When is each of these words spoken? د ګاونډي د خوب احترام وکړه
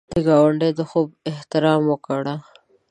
د 0.11 0.13
ګاونډي 0.27 0.69
د 0.77 0.81
خوب 0.89 1.07
احترام 1.31 1.81
وکړه 1.87 2.35